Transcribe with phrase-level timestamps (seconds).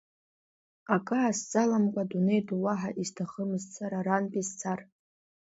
[0.95, 4.79] Акы аасзаламкәа адунеи ду уаҳа, исҭахымызт сара арантәи сцар.